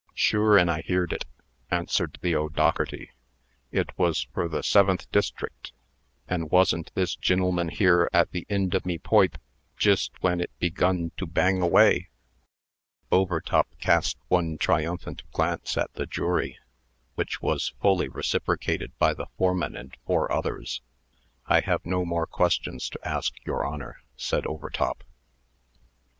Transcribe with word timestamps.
"Shure, 0.15 0.57
an' 0.57 0.67
I 0.67 0.81
heerd 0.81 1.13
it," 1.13 1.25
answered 1.69 2.17
the 2.23 2.35
O'Dougherty. 2.35 3.11
"It 3.71 3.95
was 3.99 4.23
fur 4.33 4.47
the 4.47 4.63
Seventh 4.63 5.07
District. 5.11 5.71
An' 6.27 6.49
wasn't 6.49 6.91
this 6.95 7.15
gin'leman 7.15 7.69
here 7.69 8.09
at 8.11 8.31
the 8.31 8.47
ind 8.49 8.73
o' 8.73 8.79
me 8.83 8.97
poipe, 8.97 9.37
jist 9.77 10.11
when 10.21 10.41
it 10.41 10.49
begun 10.57 11.11
to 11.17 11.27
bang 11.27 11.61
away?" 11.61 12.09
Overtop 13.11 13.67
cast 13.79 14.17
one 14.27 14.57
triumphant 14.57 15.21
glance 15.33 15.77
at 15.77 15.93
the 15.93 16.07
jury, 16.07 16.57
which 17.13 17.39
was 17.39 17.75
fully 17.79 18.07
reciprocated 18.07 18.97
by 18.97 19.13
the 19.13 19.27
foreman 19.37 19.75
and 19.77 19.95
four 20.07 20.31
others. 20.31 20.81
"I 21.45 21.59
have 21.59 21.85
no 21.85 22.05
more 22.05 22.25
questions 22.25 22.89
to 22.89 23.07
ask, 23.07 23.35
your 23.45 23.63
Honor," 23.63 24.01
said 24.15 24.47
Overtop. 24.47 25.03